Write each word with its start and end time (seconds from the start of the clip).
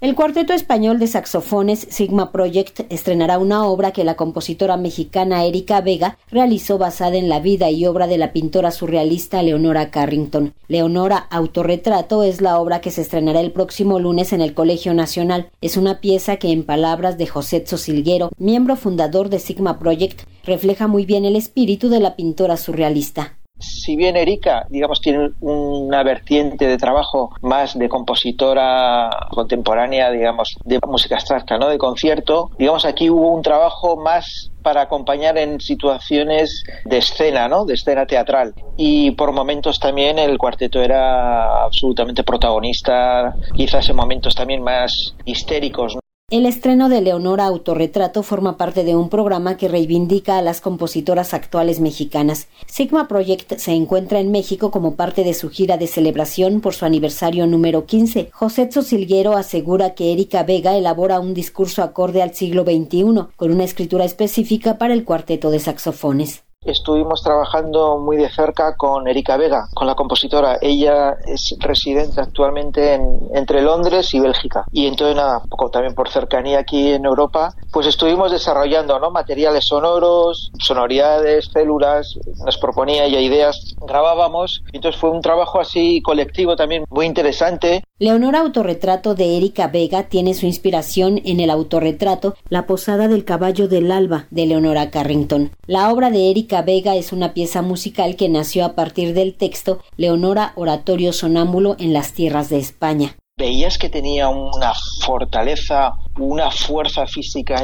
El 0.00 0.14
cuarteto 0.14 0.54
español 0.54 0.98
de 0.98 1.06
saxofones 1.06 1.86
Sigma 1.90 2.32
Project 2.32 2.80
estrenará 2.88 3.38
una 3.38 3.66
obra 3.66 3.90
que 3.90 4.02
la 4.02 4.14
compositora 4.14 4.78
mexicana 4.78 5.44
Erika 5.44 5.82
Vega 5.82 6.16
realizó 6.30 6.78
basada 6.78 7.18
en 7.18 7.28
la 7.28 7.38
vida 7.38 7.70
y 7.70 7.84
obra 7.84 8.06
de 8.06 8.16
la 8.16 8.32
pintora 8.32 8.70
surrealista 8.70 9.42
Leonora 9.42 9.90
Carrington. 9.90 10.54
Leonora 10.68 11.18
Autorretrato 11.18 12.22
es 12.22 12.40
la 12.40 12.58
obra 12.58 12.80
que 12.80 12.90
se 12.90 13.02
estrenará 13.02 13.40
el 13.40 13.52
próximo 13.52 13.98
lunes 13.98 14.32
en 14.32 14.40
el 14.40 14.54
Colegio 14.54 14.94
Nacional. 14.94 15.50
Es 15.60 15.76
una 15.76 16.00
pieza 16.00 16.38
que, 16.38 16.50
en 16.50 16.64
palabras 16.64 17.18
de 17.18 17.26
José 17.26 17.66
Sosilguero, 17.66 18.30
miembro 18.38 18.76
fundador 18.76 19.28
de 19.28 19.38
Sigma 19.38 19.78
Project, 19.78 20.22
refleja 20.46 20.86
muy 20.86 21.04
bien 21.04 21.26
el 21.26 21.36
espíritu 21.36 21.90
de 21.90 22.00
la 22.00 22.16
pintora 22.16 22.56
surrealista 22.56 23.34
si 23.60 23.96
bien 23.96 24.16
Erika, 24.16 24.66
digamos, 24.68 25.00
tiene 25.00 25.30
una 25.40 26.02
vertiente 26.02 26.66
de 26.66 26.76
trabajo 26.76 27.30
más 27.42 27.78
de 27.78 27.88
compositora 27.88 29.10
contemporánea, 29.30 30.10
digamos, 30.10 30.56
de 30.64 30.78
música 30.86 31.16
abstracta, 31.16 31.58
¿no? 31.58 31.68
De 31.68 31.78
concierto, 31.78 32.50
digamos, 32.58 32.84
aquí 32.84 33.10
hubo 33.10 33.32
un 33.32 33.42
trabajo 33.42 33.96
más 33.96 34.50
para 34.62 34.82
acompañar 34.82 35.38
en 35.38 35.60
situaciones 35.60 36.64
de 36.84 36.98
escena, 36.98 37.48
¿no? 37.48 37.64
De 37.64 37.74
escena 37.74 38.06
teatral. 38.06 38.54
Y 38.76 39.12
por 39.12 39.32
momentos 39.32 39.78
también 39.78 40.18
el 40.18 40.38
cuarteto 40.38 40.82
era 40.82 41.64
absolutamente 41.64 42.24
protagonista, 42.24 43.34
quizás 43.54 43.88
en 43.88 43.96
momentos 43.96 44.34
también 44.34 44.62
más 44.62 45.14
histéricos, 45.24 45.99
el 46.30 46.46
estreno 46.46 46.88
de 46.88 47.00
Leonora 47.00 47.44
Autorretrato 47.46 48.22
forma 48.22 48.56
parte 48.56 48.84
de 48.84 48.94
un 48.94 49.08
programa 49.08 49.56
que 49.56 49.66
reivindica 49.66 50.38
a 50.38 50.42
las 50.42 50.60
compositoras 50.60 51.34
actuales 51.34 51.80
mexicanas. 51.80 52.46
Sigma 52.66 53.08
Project 53.08 53.58
se 53.58 53.72
encuentra 53.72 54.20
en 54.20 54.30
México 54.30 54.70
como 54.70 54.94
parte 54.94 55.24
de 55.24 55.34
su 55.34 55.50
gira 55.50 55.76
de 55.76 55.88
celebración 55.88 56.60
por 56.60 56.72
su 56.72 56.84
aniversario 56.84 57.48
número 57.48 57.84
15. 57.84 58.30
José 58.32 58.70
Silguero 58.70 59.36
asegura 59.36 59.94
que 59.94 60.12
Erika 60.12 60.44
Vega 60.44 60.76
elabora 60.76 61.18
un 61.18 61.34
discurso 61.34 61.82
acorde 61.82 62.22
al 62.22 62.32
siglo 62.32 62.62
XXI, 62.62 63.26
con 63.34 63.50
una 63.50 63.64
escritura 63.64 64.04
específica 64.04 64.78
para 64.78 64.94
el 64.94 65.04
cuarteto 65.04 65.50
de 65.50 65.58
saxofones. 65.58 66.44
Estuvimos 66.62 67.22
trabajando 67.22 67.96
muy 67.96 68.18
de 68.18 68.28
cerca 68.28 68.76
con 68.76 69.08
Erika 69.08 69.38
Vega, 69.38 69.66
con 69.72 69.86
la 69.86 69.94
compositora. 69.94 70.58
Ella 70.60 71.16
es 71.24 71.56
residente 71.58 72.20
actualmente 72.20 72.92
en, 72.92 73.18
entre 73.32 73.62
Londres 73.62 74.12
y 74.12 74.20
Bélgica. 74.20 74.66
Y 74.70 74.86
entonces, 74.86 75.16
nada, 75.16 75.40
poco 75.48 75.70
también 75.70 75.94
por 75.94 76.10
cercanía 76.10 76.58
aquí 76.58 76.92
en 76.92 77.06
Europa, 77.06 77.54
pues 77.72 77.86
estuvimos 77.86 78.30
desarrollando 78.30 78.98
¿no? 78.98 79.10
materiales 79.10 79.64
sonoros, 79.66 80.50
sonoridades, 80.62 81.48
células, 81.50 82.18
nos 82.44 82.58
proponía 82.58 83.06
ella 83.06 83.20
ideas, 83.20 83.69
grabábamos. 83.80 84.62
Entonces 84.72 85.00
fue 85.00 85.10
un 85.10 85.20
trabajo 85.20 85.60
así 85.60 86.00
colectivo 86.02 86.56
también 86.56 86.84
muy 86.90 87.06
interesante. 87.06 87.82
Leonora 87.98 88.40
Autorretrato 88.40 89.14
de 89.14 89.36
Erika 89.36 89.68
Vega 89.68 90.04
tiene 90.04 90.34
su 90.34 90.46
inspiración 90.46 91.20
en 91.24 91.40
el 91.40 91.50
autorretrato 91.50 92.34
La 92.48 92.66
Posada 92.66 93.08
del 93.08 93.24
Caballo 93.24 93.68
del 93.68 93.92
Alba 93.92 94.26
de 94.30 94.46
Leonora 94.46 94.90
Carrington. 94.90 95.50
La 95.66 95.92
obra 95.92 96.10
de 96.10 96.30
Erika 96.30 96.62
Vega 96.62 96.96
es 96.96 97.12
una 97.12 97.34
pieza 97.34 97.62
musical 97.62 98.16
que 98.16 98.28
nació 98.28 98.64
a 98.64 98.74
partir 98.74 99.14
del 99.14 99.34
texto 99.34 99.80
Leonora 99.96 100.52
Oratorio 100.56 101.12
Sonámbulo 101.12 101.76
en 101.78 101.92
las 101.92 102.12
tierras 102.12 102.48
de 102.48 102.58
España. 102.58 103.16
Veías 103.36 103.78
que 103.78 103.88
tenía 103.88 104.28
una 104.28 104.72
fortaleza, 105.02 105.92
una 106.18 106.50
fuerza 106.50 107.06
física 107.06 107.62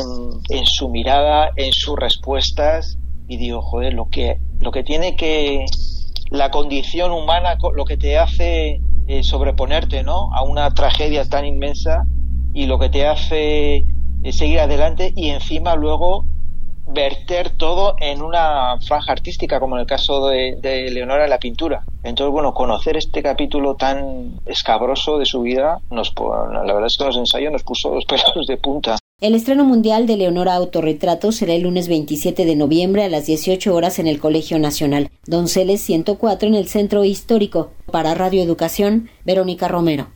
en, 0.49 0.65
su 0.65 0.89
mirada, 0.89 1.51
en 1.57 1.73
sus 1.73 1.97
respuestas, 1.97 2.97
y 3.29 3.37
digo, 3.37 3.61
joder, 3.61 3.93
lo 3.93 4.09
que, 4.09 4.39
lo 4.61 4.71
que 4.71 4.83
tiene 4.83 5.17
que 5.17 5.67
la 6.31 6.51
condición 6.51 7.13
humana, 7.13 7.57
lo 7.75 7.85
que 7.85 7.97
te 7.97 8.19
hace 8.19 8.81
eh, 9.07 9.23
sobreponerte 9.23 10.03
¿no? 10.03 10.31
a 10.35 10.43
una 10.43 10.71
tragedia 10.73 11.25
tan 11.25 11.45
inmensa 11.45 12.05
y 12.53 12.67
lo 12.67 12.79
que 12.79 12.89
te 12.89 13.07
hace 13.07 13.77
eh, 13.77 14.33
seguir 14.33 14.61
adelante 14.61 15.13
y 15.15 15.31
encima 15.31 15.77
luego 15.77 16.25
verter 16.89 17.51
todo 17.57 17.97
en 17.99 18.23
una 18.23 18.79
franja 18.81 19.13
artística, 19.13 19.59
como 19.59 19.77
en 19.77 19.81
el 19.81 19.87
caso 19.87 20.29
de, 20.29 20.59
Leonora 20.91 21.25
en 21.25 21.31
la 21.31 21.39
pintura. 21.39 21.85
Entonces, 22.03 22.33
bueno, 22.33 22.53
conocer 22.53 22.97
este 22.97 23.23
capítulo 23.23 23.75
tan 23.75 24.41
escabroso 24.47 25.19
de 25.19 25.27
su 25.27 25.43
vida, 25.43 25.81
nos, 25.91 26.13
la 26.17 26.73
verdad 26.73 26.87
es 26.87 26.97
que 26.97 27.05
los 27.05 27.17
ensayos 27.17 27.53
nos 27.53 27.65
puso 27.65 27.93
los 27.95 28.05
pelos 28.05 28.47
de 28.47 28.57
punta. 28.57 28.97
El 29.19 29.35
estreno 29.35 29.65
mundial 29.65 30.07
de 30.07 30.19
Leonora 30.19 30.55
Autorretrato 30.57 31.33
será 31.33 31.55
el 31.55 31.63
lunes 31.63 31.89
27 31.89 32.45
de 32.45 32.55
noviembre 32.55 33.03
a 33.03 33.09
las 33.09 33.25
18 33.25 33.75
horas 33.75 33.99
en 33.99 34.07
el 34.07 34.19
Colegio 34.19 34.59
Nacional, 34.59 35.11
Donceles 35.27 35.81
104 35.81 36.47
en 36.49 36.55
el 36.55 36.69
Centro 36.69 37.03
Histórico. 37.03 37.71
Para 37.91 38.15
Radio 38.15 38.43
Educación, 38.43 39.09
Verónica 39.25 39.69
Romero. 39.69 40.09